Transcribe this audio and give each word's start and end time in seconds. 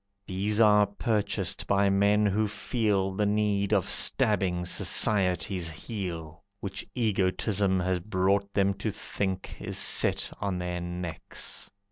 These 0.25 0.59
are 0.59 0.87
purchased 0.87 1.67
by 1.67 1.91
men 1.91 2.25
who 2.25 2.47
feel 2.47 3.11
The 3.11 3.27
need 3.27 3.71
of 3.71 3.87
stabbing 3.87 4.65
society's 4.65 5.69
heel, 5.69 6.41
Which 6.59 6.83
egotism 6.95 7.79
has 7.81 7.99
brought 7.99 8.51
them 8.51 8.73
to 8.79 8.89
think 8.89 9.57
Is 9.59 9.77
set 9.77 10.31
on 10.41 10.57
their 10.57 10.81
necks. 10.81 11.69